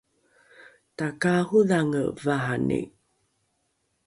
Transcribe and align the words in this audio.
takaarodhange 0.97 2.03
vahani 2.23 2.81